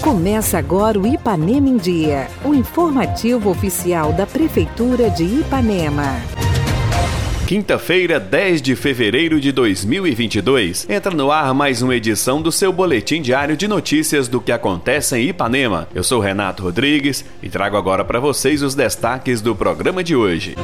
Começa 0.00 0.58
agora 0.58 0.98
o 0.98 1.06
Ipanema 1.06 1.68
em 1.68 1.76
Dia, 1.76 2.28
o 2.44 2.52
informativo 2.52 3.48
oficial 3.48 4.12
da 4.12 4.26
Prefeitura 4.26 5.08
de 5.08 5.24
Ipanema. 5.24 6.16
Quinta-feira, 7.46 8.20
10 8.20 8.62
de 8.62 8.76
fevereiro 8.76 9.40
de 9.40 9.50
2022, 9.50 10.88
entra 10.88 11.12
no 11.12 11.30
ar 11.30 11.52
mais 11.52 11.82
uma 11.82 11.96
edição 11.96 12.40
do 12.40 12.52
seu 12.52 12.72
boletim 12.72 13.20
diário 13.20 13.56
de 13.56 13.66
notícias 13.66 14.28
do 14.28 14.40
que 14.40 14.52
acontece 14.52 15.16
em 15.16 15.28
Ipanema. 15.28 15.88
Eu 15.94 16.04
sou 16.04 16.20
Renato 16.20 16.62
Rodrigues 16.62 17.24
e 17.42 17.48
trago 17.48 17.76
agora 17.76 18.04
para 18.04 18.20
vocês 18.20 18.62
os 18.62 18.74
destaques 18.74 19.40
do 19.40 19.54
programa 19.54 20.02
de 20.02 20.14
hoje. 20.14 20.54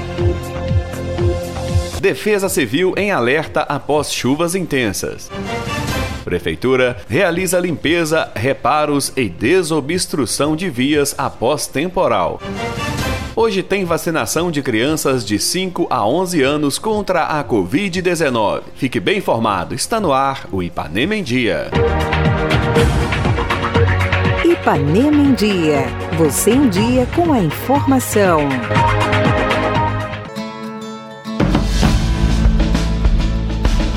Defesa 2.00 2.48
Civil 2.48 2.94
em 2.96 3.10
alerta 3.10 3.62
após 3.62 4.12
chuvas 4.12 4.54
intensas. 4.54 5.28
Prefeitura 6.26 6.96
realiza 7.08 7.60
limpeza, 7.60 8.32
reparos 8.34 9.12
e 9.16 9.28
desobstrução 9.28 10.56
de 10.56 10.68
vias 10.68 11.14
após 11.16 11.68
temporal. 11.68 12.40
Hoje 13.36 13.62
tem 13.62 13.84
vacinação 13.84 14.50
de 14.50 14.60
crianças 14.60 15.24
de 15.24 15.38
5 15.38 15.86
a 15.88 16.04
11 16.04 16.42
anos 16.42 16.80
contra 16.80 17.26
a 17.26 17.44
Covid-19. 17.44 18.62
Fique 18.74 18.98
bem 18.98 19.18
informado, 19.18 19.72
está 19.72 20.00
no 20.00 20.12
ar 20.12 20.48
o 20.50 20.64
Ipanema 20.64 21.14
em 21.14 21.22
Dia. 21.22 21.70
Ipanema 24.44 25.22
em 25.22 25.32
Dia. 25.32 25.84
Você 26.18 26.50
em 26.50 26.68
dia 26.68 27.06
com 27.14 27.32
a 27.32 27.38
informação. 27.38 28.48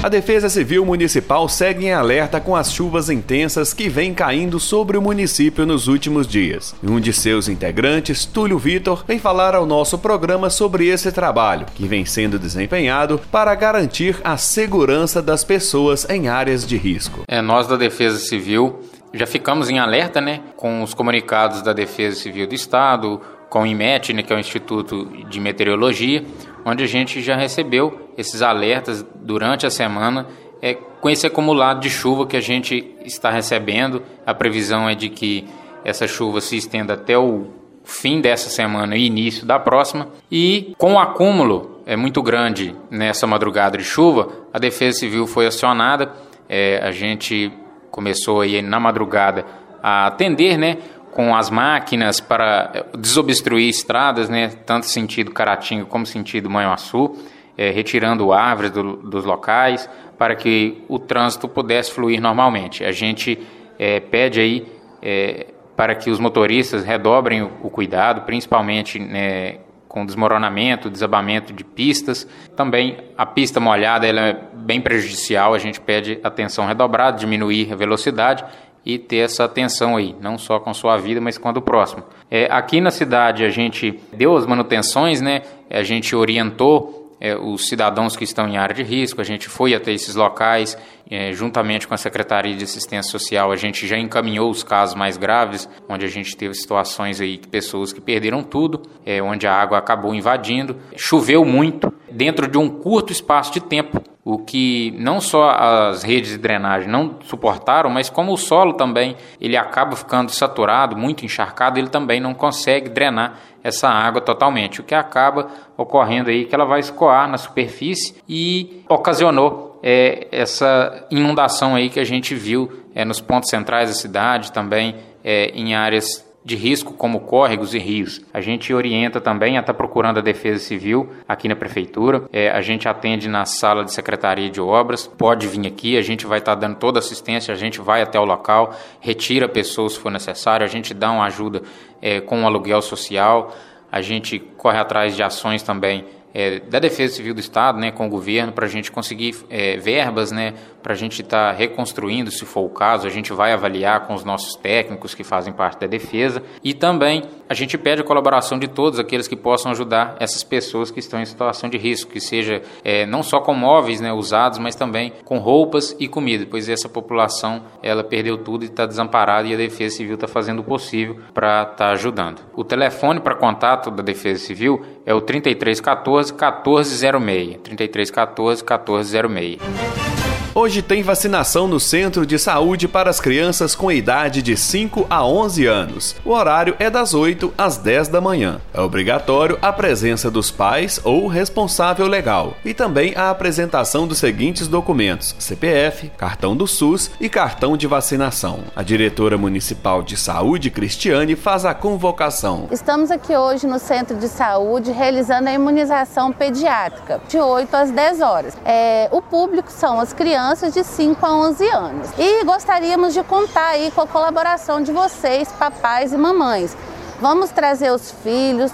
A 0.09 0.11
Defesa 0.11 0.49
Civil 0.49 0.83
Municipal 0.83 1.47
segue 1.47 1.85
em 1.85 1.93
alerta 1.93 2.41
com 2.41 2.55
as 2.55 2.73
chuvas 2.73 3.11
intensas 3.11 3.75
que 3.75 3.87
vêm 3.87 4.11
caindo 4.11 4.59
sobre 4.59 4.97
o 4.97 5.01
município 5.03 5.67
nos 5.67 5.87
últimos 5.87 6.25
dias. 6.25 6.73
Um 6.83 6.99
de 6.99 7.13
seus 7.13 7.47
integrantes, 7.47 8.25
Túlio 8.25 8.57
Vitor, 8.57 9.03
vem 9.07 9.19
falar 9.19 9.53
ao 9.53 9.67
nosso 9.67 9.99
programa 9.99 10.49
sobre 10.49 10.87
esse 10.87 11.11
trabalho, 11.11 11.67
que 11.75 11.87
vem 11.87 12.05
sendo 12.05 12.39
desempenhado 12.39 13.21
para 13.31 13.53
garantir 13.53 14.17
a 14.23 14.35
segurança 14.35 15.21
das 15.21 15.43
pessoas 15.43 16.09
em 16.09 16.27
áreas 16.27 16.65
de 16.65 16.75
risco. 16.75 17.23
É, 17.27 17.39
nós 17.39 17.67
da 17.67 17.75
Defesa 17.75 18.17
Civil 18.17 18.79
já 19.13 19.27
ficamos 19.27 19.69
em 19.69 19.77
alerta, 19.77 20.19
né, 20.19 20.41
com 20.57 20.81
os 20.81 20.95
comunicados 20.95 21.61
da 21.61 21.71
Defesa 21.71 22.15
Civil 22.15 22.47
do 22.47 22.55
Estado, 22.55 23.21
com 23.47 23.61
o 23.61 23.67
IMET, 23.67 24.11
né, 24.11 24.23
que 24.23 24.33
é 24.33 24.35
o 24.35 24.39
Instituto 24.39 25.05
de 25.29 25.39
Meteorologia, 25.39 26.23
onde 26.65 26.83
a 26.83 26.87
gente 26.87 27.21
já 27.21 27.35
recebeu 27.35 28.11
esses 28.17 28.41
alertas 28.41 29.05
durante 29.15 29.65
a 29.65 29.69
semana 29.69 30.27
é, 30.61 30.73
com 30.73 31.09
esse 31.09 31.25
acumulado 31.25 31.79
de 31.79 31.89
chuva 31.89 32.27
que 32.27 32.37
a 32.37 32.41
gente 32.41 32.95
está 33.05 33.29
recebendo. 33.29 34.01
A 34.25 34.33
previsão 34.33 34.89
é 34.89 34.95
de 34.95 35.09
que 35.09 35.47
essa 35.83 36.07
chuva 36.07 36.41
se 36.41 36.57
estenda 36.57 36.93
até 36.93 37.17
o 37.17 37.47
fim 37.83 38.21
dessa 38.21 38.49
semana 38.49 38.95
e 38.95 39.05
início 39.05 39.45
da 39.45 39.59
próxima. 39.59 40.09
E 40.31 40.73
com 40.77 40.93
o 40.93 40.99
acúmulo 40.99 41.81
é 41.85 41.95
muito 41.95 42.21
grande 42.21 42.75
nessa 42.89 43.25
madrugada 43.25 43.77
de 43.77 43.83
chuva, 43.83 44.29
a 44.53 44.59
Defesa 44.59 44.99
Civil 44.99 45.25
foi 45.25 45.47
acionada. 45.47 46.13
É, 46.47 46.79
a 46.83 46.91
gente 46.91 47.51
começou 47.89 48.41
aí 48.41 48.61
na 48.61 48.79
madrugada 48.79 49.45
a 49.81 50.07
atender, 50.07 50.57
né, 50.57 50.77
com 51.11 51.35
as 51.35 51.49
máquinas 51.49 52.19
para 52.19 52.85
desobstruir 52.97 53.69
estradas, 53.69 54.29
né, 54.29 54.49
tanto 54.65 54.85
sentido 54.85 55.31
Caratinga 55.31 55.85
como 55.85 56.05
sentido 56.05 56.49
Manhuaçu, 56.49 57.17
é, 57.57 57.71
retirando 57.71 58.31
árvores 58.31 58.71
do, 58.71 58.97
dos 58.97 59.25
locais 59.25 59.89
para 60.17 60.35
que 60.35 60.83
o 60.87 60.99
trânsito 60.99 61.47
pudesse 61.47 61.91
fluir 61.91 62.21
normalmente. 62.21 62.83
A 62.83 62.91
gente 62.91 63.39
é, 63.77 63.99
pede 63.99 64.39
aí 64.39 64.67
é, 65.01 65.47
para 65.75 65.95
que 65.95 66.09
os 66.09 66.19
motoristas 66.19 66.83
redobrem 66.83 67.41
o, 67.41 67.51
o 67.63 67.69
cuidado, 67.69 68.21
principalmente 68.21 68.99
né, 68.99 69.57
com 69.87 70.05
desmoronamento, 70.05 70.89
desabamento 70.89 71.51
de 71.51 71.63
pistas. 71.63 72.27
Também 72.55 72.97
a 73.17 73.25
pista 73.25 73.59
molhada 73.59 74.05
ela 74.05 74.21
é 74.21 74.37
bem 74.53 74.79
prejudicial, 74.79 75.53
a 75.53 75.57
gente 75.57 75.81
pede 75.81 76.19
atenção 76.23 76.67
redobrada, 76.67 77.17
diminuir 77.17 77.73
a 77.73 77.75
velocidade 77.75 78.45
e 78.85 78.97
ter 78.97 79.17
essa 79.17 79.43
atenção 79.43 79.95
aí, 79.95 80.15
não 80.21 80.37
só 80.37 80.59
com 80.59 80.73
sua 80.73 80.97
vida, 80.97 81.19
mas 81.19 81.37
com 81.37 81.49
a 81.49 81.51
do 81.51 81.61
próximo. 81.61 82.03
É, 82.29 82.47
aqui 82.51 82.79
na 82.79 82.91
cidade 82.91 83.43
a 83.43 83.49
gente 83.49 83.99
deu 84.13 84.35
as 84.35 84.45
manutenções, 84.45 85.21
né? 85.21 85.41
A 85.69 85.83
gente 85.83 86.15
orientou 86.15 86.99
é, 87.19 87.35
os 87.35 87.67
cidadãos 87.67 88.15
que 88.15 88.23
estão 88.23 88.47
em 88.47 88.57
área 88.57 88.73
de 88.73 88.83
risco, 88.83 89.19
a 89.19 89.23
gente 89.23 89.49
foi 89.49 89.73
até 89.73 89.91
esses 89.91 90.15
locais, 90.15 90.77
é, 91.09 91.33
juntamente 91.33 91.87
com 91.87 91.93
a 91.93 91.97
Secretaria 91.97 92.55
de 92.55 92.63
Assistência 92.63 93.11
Social, 93.11 93.51
a 93.51 93.55
gente 93.55 93.85
já 93.85 93.97
encaminhou 93.97 94.49
os 94.49 94.63
casos 94.63 94.95
mais 94.95 95.17
graves, 95.17 95.67
onde 95.87 96.05
a 96.05 96.09
gente 96.09 96.35
teve 96.37 96.53
situações 96.53 97.19
aí 97.19 97.37
de 97.37 97.47
pessoas 97.47 97.91
que 97.91 97.99
perderam 97.99 98.41
tudo, 98.41 98.83
é, 99.05 99.21
onde 99.21 99.45
a 99.47 99.53
água 99.53 99.77
acabou 99.77 100.13
invadindo, 100.13 100.77
choveu 100.95 101.43
muito, 101.43 101.91
dentro 102.11 102.47
de 102.47 102.57
um 102.57 102.69
curto 102.69 103.11
espaço 103.11 103.51
de 103.53 103.59
tempo 103.59 104.01
o 104.23 104.37
que 104.37 104.93
não 104.97 105.19
só 105.19 105.49
as 105.49 106.03
redes 106.03 106.29
de 106.29 106.37
drenagem 106.37 106.87
não 106.87 107.15
suportaram, 107.23 107.89
mas 107.89 108.11
como 108.11 108.31
o 108.31 108.37
solo 108.37 108.73
também 108.73 109.15
ele 109.41 109.57
acaba 109.57 109.95
ficando 109.95 110.29
saturado, 110.29 110.95
muito 110.95 111.25
encharcado, 111.25 111.79
ele 111.79 111.89
também 111.89 112.19
não 112.19 112.35
consegue 112.35 112.89
drenar 112.89 113.39
essa 113.63 113.89
água 113.89 114.21
totalmente, 114.21 114.81
o 114.81 114.83
que 114.83 114.93
acaba 114.93 115.47
ocorrendo 115.75 116.29
aí 116.29 116.45
que 116.45 116.53
ela 116.53 116.65
vai 116.65 116.79
escoar 116.79 117.27
na 117.27 117.39
superfície 117.39 118.15
e 118.29 118.83
ocasionou 118.87 119.79
é, 119.81 120.27
essa 120.31 121.07
inundação 121.09 121.75
aí 121.75 121.89
que 121.89 121.99
a 121.99 122.05
gente 122.05 122.35
viu 122.35 122.83
é, 122.93 123.03
nos 123.03 123.19
pontos 123.19 123.49
centrais 123.49 123.89
da 123.89 123.95
cidade, 123.95 124.51
também 124.51 124.95
é, 125.23 125.47
em 125.55 125.73
áreas 125.73 126.28
de 126.49 126.55
risco 126.55 126.93
como 126.93 127.21
córregos 127.21 127.75
e 127.75 127.79
rios. 127.79 128.21
A 128.33 128.41
gente 128.41 128.73
orienta 128.73 129.21
também 129.21 129.55
a 129.55 129.59
estar 129.59 129.71
tá 129.71 129.77
procurando 129.77 130.17
a 130.17 130.21
Defesa 130.21 130.57
Civil 130.57 131.07
aqui 131.27 131.47
na 131.47 131.55
Prefeitura. 131.55 132.27
É, 132.33 132.49
a 132.49 132.59
gente 132.59 132.89
atende 132.89 133.29
na 133.29 133.45
sala 133.45 133.85
de 133.85 133.93
Secretaria 133.93 134.49
de 134.49 134.59
Obras. 134.59 135.05
Pode 135.05 135.47
vir 135.47 135.67
aqui, 135.67 135.95
a 135.95 136.01
gente 136.01 136.25
vai 136.25 136.39
estar 136.39 136.55
tá 136.55 136.61
dando 136.61 136.77
toda 136.77 136.97
assistência, 136.97 137.53
a 137.53 137.57
gente 137.57 137.79
vai 137.79 138.01
até 138.01 138.19
o 138.19 138.25
local, 138.25 138.75
retira 138.99 139.47
pessoas 139.47 139.93
se 139.93 139.99
for 139.99 140.11
necessário, 140.11 140.65
a 140.65 140.69
gente 140.69 140.91
dá 140.91 141.11
uma 141.11 141.25
ajuda 141.25 141.61
é, 142.01 142.19
com 142.19 142.41
o 142.41 142.45
aluguel 142.47 142.81
social, 142.81 143.55
a 143.91 144.01
gente 144.01 144.39
corre 144.39 144.79
atrás 144.79 145.15
de 145.15 145.21
ações 145.21 145.61
também 145.61 146.05
é, 146.33 146.59
da 146.59 146.79
Defesa 146.79 147.15
Civil 147.15 147.33
do 147.33 147.39
Estado, 147.39 147.79
né, 147.79 147.91
com 147.91 148.07
o 148.07 148.09
governo, 148.09 148.51
para 148.51 148.65
a 148.65 148.69
gente 148.69 148.91
conseguir 148.91 149.35
é, 149.49 149.77
verbas, 149.77 150.31
né, 150.31 150.53
para 150.81 150.93
a 150.93 150.95
gente 150.95 151.21
estar 151.21 151.51
tá 151.51 151.57
reconstruindo, 151.57 152.31
se 152.31 152.45
for 152.45 152.61
o 152.61 152.69
caso, 152.69 153.07
a 153.07 153.09
gente 153.09 153.33
vai 153.33 153.51
avaliar 153.51 154.07
com 154.07 154.13
os 154.13 154.23
nossos 154.23 154.55
técnicos 154.55 155.13
que 155.13 155.23
fazem 155.23 155.53
parte 155.53 155.79
da 155.79 155.87
defesa 155.87 156.43
e 156.63 156.73
também 156.73 157.23
a 157.49 157.55
gente 157.55 157.79
pede 157.79 158.01
a 158.01 158.05
colaboração 158.05 158.59
de 158.59 158.67
todos 158.67 158.99
aqueles 158.99 159.27
que 159.27 159.35
possam 159.35 159.71
ajudar 159.71 160.15
essas 160.19 160.43
pessoas 160.43 160.91
que 160.91 160.99
estão 160.99 161.19
em 161.19 161.25
situação 161.25 161.67
de 161.67 161.79
risco, 161.79 162.11
que 162.11 162.19
seja 162.19 162.61
é, 162.83 163.07
não 163.07 163.23
só 163.23 163.39
com 163.39 163.55
móveis 163.55 163.99
né, 163.99 164.13
usados, 164.13 164.59
mas 164.59 164.75
também 164.75 165.11
com 165.25 165.39
roupas 165.39 165.95
e 165.99 166.07
comida, 166.07 166.45
pois 166.47 166.69
essa 166.69 166.87
população 166.87 167.63
ela 167.81 168.03
perdeu 168.03 168.37
tudo 168.37 168.63
e 168.63 168.67
está 168.67 168.85
desamparada 168.85 169.47
e 169.47 169.53
a 169.55 169.57
Defesa 169.57 169.95
Civil 169.95 170.13
está 170.13 170.27
fazendo 170.27 170.59
o 170.59 170.63
possível 170.63 171.17
para 171.33 171.63
estar 171.63 171.75
tá 171.75 171.91
ajudando. 171.91 172.41
O 172.53 172.63
telefone 172.63 173.19
para 173.19 173.35
contato 173.35 173.89
da 173.89 174.03
Defesa 174.03 174.45
Civil 174.45 174.85
é 175.03 175.13
o 175.13 175.19
3314 175.19 176.31
1406. 176.31 177.57
3314 177.63 178.61
1406. 178.61 180.18
Hoje 180.61 180.81
tem 180.81 181.01
vacinação 181.01 181.69
no 181.69 181.79
Centro 181.79 182.25
de 182.25 182.37
Saúde 182.37 182.85
para 182.85 183.09
as 183.09 183.21
crianças 183.21 183.75
com 183.75 183.89
idade 183.89 184.41
de 184.41 184.57
5 184.57 185.07
a 185.09 185.25
11 185.25 185.65
anos. 185.65 186.17
O 186.25 186.31
horário 186.31 186.75
é 186.79 186.89
das 186.89 187.13
8 187.13 187.53
às 187.57 187.77
10 187.77 188.09
da 188.09 188.19
manhã. 188.19 188.59
É 188.73 188.81
obrigatório 188.81 189.57
a 189.61 189.71
presença 189.71 190.29
dos 190.29 190.51
pais 190.51 190.99
ou 191.05 191.27
responsável 191.27 192.07
legal 192.07 192.55
e 192.65 192.73
também 192.73 193.15
a 193.15 193.29
apresentação 193.29 194.05
dos 194.05 194.17
seguintes 194.17 194.67
documentos: 194.67 195.33
CPF, 195.39 196.09
cartão 196.17 196.57
do 196.57 196.67
SUS 196.67 197.09
e 197.21 197.29
cartão 197.29 197.77
de 197.77 197.87
vacinação. 197.87 198.65
A 198.75 198.83
diretora 198.83 199.37
municipal 199.37 200.03
de 200.03 200.17
saúde, 200.17 200.69
Cristiane, 200.69 201.37
faz 201.37 201.63
a 201.63 201.73
convocação. 201.73 202.67
Estamos 202.69 203.11
aqui 203.11 203.33
hoje 203.33 203.65
no 203.65 203.79
Centro 203.79 204.17
de 204.17 204.27
Saúde 204.27 204.91
realizando 204.91 205.47
a 205.47 205.53
imunização 205.53 206.33
pediátrica 206.33 207.21
de 207.29 207.37
8 207.37 207.73
às 207.73 207.91
10 207.91 208.19
horas. 208.19 208.57
É, 208.65 209.07
o 209.09 209.21
público 209.21 209.71
são 209.71 210.01
as 210.01 210.11
crianças 210.11 210.48
crianças 210.49 210.73
de 210.73 210.83
5 210.83 211.23
a 211.23 211.31
11 211.31 211.69
anos. 211.69 212.09
E 212.17 212.43
gostaríamos 212.43 213.13
de 213.13 213.23
contar 213.23 213.67
aí 213.67 213.91
com 213.91 214.01
a 214.01 214.07
colaboração 214.07 214.81
de 214.81 214.91
vocês, 214.91 215.51
papais 215.51 216.11
e 216.11 216.17
mamães. 216.17 216.75
Vamos 217.21 217.51
trazer 217.51 217.91
os 217.91 218.09
filhos, 218.23 218.71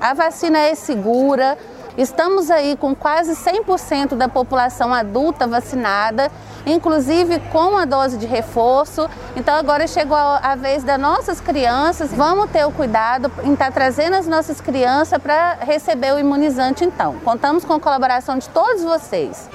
a 0.00 0.12
vacina 0.12 0.58
é 0.58 0.74
segura, 0.74 1.56
Estamos 1.96 2.50
aí 2.50 2.76
com 2.76 2.92
quase 2.92 3.36
100% 3.36 4.16
da 4.16 4.28
população 4.28 4.92
adulta 4.92 5.46
vacinada, 5.46 6.28
inclusive 6.66 7.38
com 7.52 7.76
a 7.76 7.84
dose 7.84 8.18
de 8.18 8.26
reforço. 8.26 9.08
Então 9.36 9.54
agora 9.54 9.86
chegou 9.86 10.16
a 10.16 10.56
vez 10.56 10.82
das 10.82 10.98
nossas 10.98 11.40
crianças. 11.40 12.12
Vamos 12.12 12.50
ter 12.50 12.64
o 12.64 12.72
cuidado 12.72 13.30
em 13.44 13.52
estar 13.52 13.70
trazendo 13.70 14.16
as 14.16 14.26
nossas 14.26 14.60
crianças 14.60 15.22
para 15.22 15.58
receber 15.60 16.12
o 16.14 16.18
imunizante 16.18 16.84
então. 16.84 17.14
Contamos 17.24 17.64
com 17.64 17.74
a 17.74 17.78
colaboração 17.78 18.38
de 18.38 18.48
todos 18.48 18.82
vocês. 18.82 19.48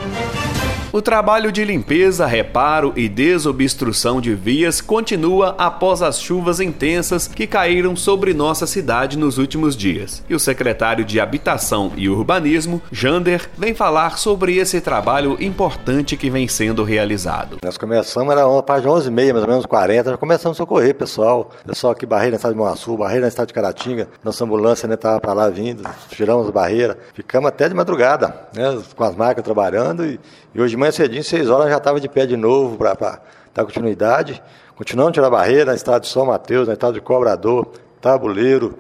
O 0.92 1.04
trabalho 1.04 1.52
de 1.52 1.64
limpeza, 1.64 2.26
reparo 2.26 2.94
e 2.96 3.08
desobstrução 3.08 4.20
de 4.20 4.34
vias 4.34 4.82
continua 4.82 5.54
após 5.56 6.02
as 6.02 6.20
chuvas 6.20 6.60
intensas 6.60 7.28
que 7.28 7.46
caíram 7.46 7.96
sobre 7.96 8.34
nossa 8.34 8.66
cidade 8.66 9.16
nos 9.16 9.38
últimos 9.38 9.78
dias. 9.78 10.24
E 10.28 10.34
o 10.34 10.40
secretário 10.40 11.06
de 11.06 11.20
Habitação 11.20 11.92
e 11.96 12.10
Urbanismo, 12.10 12.82
Jander, 12.92 13.48
vem 13.56 13.76
falar 13.76 14.18
sobre 14.18 14.58
esse 14.58 14.82
trabalho 14.82 15.38
importante 15.40 16.18
que 16.18 16.28
vem 16.28 16.48
sendo 16.48 16.84
realizado. 16.84 17.60
Nós 17.64 17.78
começamos, 17.78 18.32
era 18.32 18.48
uma 18.48 18.64
de 18.80 18.88
11 18.88 19.10
h 19.10 19.16
30 19.16 19.34
mais 19.34 19.44
ou 19.44 19.50
menos 19.50 19.66
40, 19.68 20.10
já 20.10 20.18
começamos 20.18 20.56
a 20.56 20.58
socorrer 20.58 20.96
pessoal. 20.96 21.52
Pessoal 21.68 21.94
aqui, 21.94 22.08
barreira 22.08 22.32
na 22.32 22.38
estado 22.38 22.54
de 22.54 22.58
Moaçu, 22.58 22.98
barreira 22.98 23.22
na 23.22 23.28
estado 23.28 23.50
de 23.50 23.54
Caratinga, 23.54 24.08
nossa 24.24 24.44
ambulância 24.44 24.88
né, 24.88 24.96
estava 24.96 25.20
para 25.20 25.34
lá 25.34 25.50
vindo, 25.50 25.84
tiramos 26.10 26.48
a 26.48 26.52
barreira, 26.52 26.98
ficamos 27.14 27.48
até 27.48 27.70
de 27.70 27.76
madrugada, 27.76 28.48
né, 28.56 28.82
com 28.96 29.04
as 29.04 29.16
máquinas 29.16 29.46
trabalhando 29.46 30.04
e, 30.04 30.20
e 30.56 30.60
hoje 30.60 30.79
manhã 30.80 30.92
cedinho, 30.92 31.24
6 31.24 31.50
horas, 31.50 31.70
já 31.70 31.78
estava 31.78 32.00
de 32.00 32.08
pé 32.10 32.26
de 32.26 32.38
novo 32.38 32.78
para 32.78 33.22
dar 33.54 33.66
continuidade. 33.66 34.42
Continuamos 34.76 35.12
a 35.12 35.14
tirar 35.14 35.30
barreira 35.30 35.66
na 35.66 35.76
estrada 35.76 36.00
de 36.00 36.08
São 36.08 36.26
Mateus, 36.26 36.68
na 36.68 36.74
estrada 36.74 36.94
de 36.94 37.02
Cobrador, 37.02 37.68
Tabuleiro. 38.02 38.80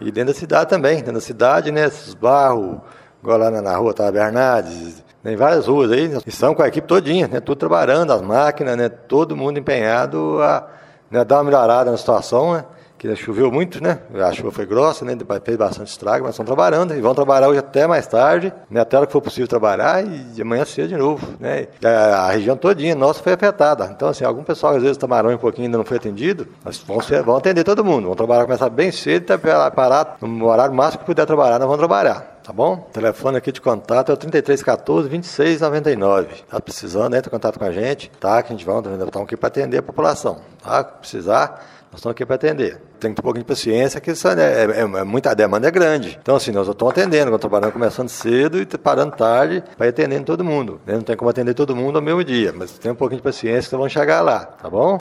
E 0.00 0.10
dentro 0.10 0.34
da 0.34 0.38
cidade 0.38 0.68
também. 0.68 0.96
Dentro 0.96 1.14
da 1.14 1.20
cidade, 1.20 1.70
né, 1.70 1.86
esses 1.86 2.14
barros, 2.14 2.78
igual 3.22 3.38
lá 3.38 3.50
na, 3.50 3.62
na 3.62 3.76
rua 3.76 3.94
Tava 3.94 4.12
Bernardes, 4.12 5.04
tem 5.22 5.34
várias 5.34 5.66
ruas 5.66 5.90
aí, 5.90 6.16
estamos 6.24 6.56
com 6.56 6.62
a 6.62 6.68
equipe 6.68 6.86
todinha, 6.86 7.26
né, 7.26 7.40
tudo 7.40 7.58
trabalhando, 7.58 8.12
as 8.12 8.22
máquinas, 8.22 8.76
né, 8.76 8.88
todo 8.88 9.36
mundo 9.36 9.58
empenhado 9.58 10.40
a 10.40 10.68
né, 11.10 11.24
dar 11.24 11.38
uma 11.38 11.44
melhorada 11.44 11.90
na 11.90 11.96
situação, 11.96 12.54
né, 12.54 12.64
que 13.14 13.22
choveu 13.22 13.50
muito, 13.50 13.82
né? 13.82 13.98
A 14.14 14.32
chuva 14.32 14.50
foi 14.50 14.66
grossa, 14.66 15.04
né? 15.04 15.16
Fez 15.44 15.56
bastante 15.56 15.88
estrago, 15.88 16.24
mas 16.24 16.34
estão 16.34 16.44
trabalhando 16.44 16.94
e 16.94 17.00
vão 17.00 17.14
trabalhar 17.14 17.48
hoje 17.48 17.58
até 17.58 17.86
mais 17.86 18.06
tarde, 18.06 18.52
né? 18.70 18.80
Até 18.80 18.96
a 18.96 19.00
hora 19.00 19.06
que 19.06 19.12
for 19.12 19.20
possível 19.20 19.48
trabalhar 19.48 20.04
e 20.04 20.40
amanhã 20.40 20.64
cedo 20.64 20.88
de 20.88 20.96
novo, 20.96 21.26
né? 21.38 21.68
A, 21.84 22.26
a, 22.26 22.30
região 22.30 22.56
todinha 22.56 22.94
nossa 22.94 23.22
foi 23.22 23.32
afetada. 23.32 23.90
Então, 23.94 24.08
assim, 24.08 24.24
algum 24.24 24.42
pessoal 24.42 24.76
às 24.76 24.82
vezes 24.82 24.96
tomaram 24.96 25.30
um 25.30 25.38
pouquinho 25.38 25.66
ainda 25.66 25.78
não 25.78 25.84
foi 25.84 25.96
atendido, 25.96 26.48
mas 26.64 26.78
vão, 26.78 27.00
ser, 27.00 27.22
vão 27.22 27.36
atender 27.36 27.64
todo 27.64 27.84
mundo. 27.84 28.06
Vão 28.06 28.16
trabalhar, 28.16 28.44
começar 28.44 28.68
bem 28.68 28.90
cedo 28.90 29.32
até 29.32 29.70
parar 29.70 30.16
no 30.20 30.46
horário 30.46 30.74
máximo 30.74 31.00
que 31.00 31.06
puder 31.06 31.26
trabalhar, 31.26 31.58
nós 31.58 31.68
vamos 31.68 31.78
trabalhar. 31.78 32.36
Tá 32.46 32.52
bom? 32.52 32.86
O 32.88 32.92
telefone 32.92 33.36
aqui 33.36 33.50
de 33.50 33.60
contato 33.60 34.12
é 34.12 34.14
o 34.14 34.16
3314 34.16 35.08
2699. 35.08 36.44
Tá 36.48 36.60
precisando, 36.60 37.16
entra 37.16 37.28
em 37.28 37.30
contato 37.32 37.58
com 37.58 37.64
a 37.64 37.72
gente, 37.72 38.08
tá? 38.20 38.40
Que 38.40 38.52
a 38.52 38.56
gente 38.56 38.64
vai, 38.64 38.78
estamos 38.78 39.16
aqui 39.16 39.36
para 39.36 39.48
atender 39.48 39.78
a 39.78 39.82
população, 39.82 40.38
tá? 40.62 40.84
Precisar, 40.84 41.60
nós 41.96 42.00
estamos 42.00 42.12
aqui 42.12 42.26
para 42.26 42.36
atender. 42.36 42.78
Tem 43.00 43.10
que 43.10 43.16
ter 43.16 43.20
um 43.20 43.24
pouquinho 43.24 43.44
de 43.44 43.48
paciência, 43.48 44.00
que 44.00 44.10
isso 44.10 44.28
é, 44.28 44.34
é, 44.34 44.64
é, 44.64 44.80
é 44.80 45.04
muita 45.04 45.30
a 45.30 45.34
demanda 45.34 45.66
é 45.66 45.70
grande. 45.70 46.18
Então, 46.20 46.36
assim, 46.36 46.52
nós 46.52 46.68
estamos 46.68 46.92
atendendo, 46.92 47.30
nós 47.30 47.40
trabalhando 47.40 47.72
começando 47.72 48.08
cedo 48.10 48.60
e 48.60 48.66
parando 48.66 49.16
tarde 49.16 49.64
para 49.76 49.86
ir 49.86 49.90
atendendo 49.90 50.24
todo 50.24 50.44
mundo. 50.44 50.78
Né? 50.86 50.94
Não 50.94 51.02
tem 51.02 51.16
como 51.16 51.30
atender 51.30 51.54
todo 51.54 51.74
mundo 51.74 51.96
ao 51.96 52.02
mesmo 52.02 52.22
dia, 52.22 52.52
mas 52.54 52.72
tem 52.72 52.92
um 52.92 52.94
pouquinho 52.94 53.20
de 53.20 53.24
paciência 53.24 53.70
que 53.70 53.76
vão 53.76 53.88
chegar 53.88 54.20
lá, 54.20 54.40
tá 54.40 54.68
bom? 54.68 54.98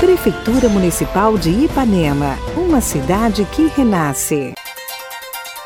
Prefeitura 0.00 0.68
Municipal 0.70 1.36
de 1.36 1.50
Ipanema, 1.50 2.36
uma 2.56 2.80
cidade 2.80 3.44
que 3.52 3.66
renasce. 3.66 4.54